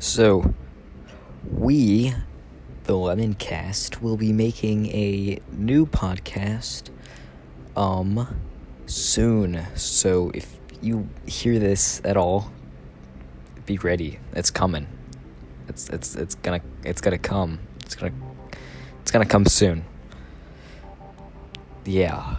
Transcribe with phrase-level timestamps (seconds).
[0.00, 0.54] So,
[1.52, 2.14] we,
[2.84, 6.88] the Lemon Cast, will be making a new podcast
[7.76, 8.26] um
[8.86, 9.66] soon.
[9.74, 12.50] So, if you hear this at all,
[13.66, 14.18] be ready.
[14.32, 14.86] It's coming.
[15.68, 17.58] It's it's it's gonna it's gonna come.
[17.84, 18.14] It's gonna
[19.02, 19.84] it's gonna come soon.
[21.84, 22.36] Yeah.